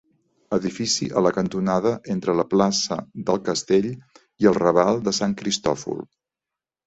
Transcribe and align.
Edifici 0.55 1.07
a 1.19 1.21
la 1.25 1.31
cantonada 1.35 1.91
entre 2.13 2.35
la 2.39 2.45
plaça 2.53 2.97
del 3.27 3.39
castell 3.49 3.87
i 4.45 4.49
el 4.53 4.57
raval 4.61 5.03
de 5.09 5.13
Sant 5.19 5.37
Cristòfol. 5.43 6.01